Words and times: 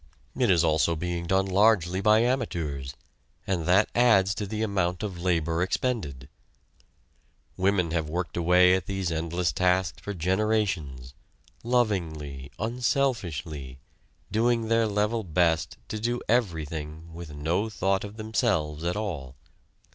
It 0.35 0.49
is 0.49 0.63
also 0.63 0.95
being 0.95 1.27
done 1.27 1.45
largely 1.45 2.01
by 2.01 2.21
amateurs, 2.23 2.95
and 3.45 3.67
that 3.67 3.87
adds 3.93 4.33
to 4.33 4.47
the 4.47 4.63
amount 4.63 5.03
of 5.03 5.21
labor 5.21 5.61
expended. 5.61 6.27
Women 7.55 7.91
have 7.91 8.09
worked 8.09 8.35
away 8.35 8.73
at 8.73 8.87
these 8.87 9.11
endless 9.11 9.51
tasks 9.51 10.01
for 10.01 10.15
generations, 10.15 11.13
lovingly, 11.63 12.51
unselfishly, 12.57 13.77
doing 14.31 14.69
their 14.69 14.87
level 14.87 15.23
best 15.23 15.77
to 15.89 15.99
do 15.99 16.19
everything, 16.27 17.13
with 17.13 17.35
no 17.35 17.69
thought 17.69 18.03
of 18.03 18.17
themselves 18.17 18.83
at 18.83 18.95
all. 18.97 19.35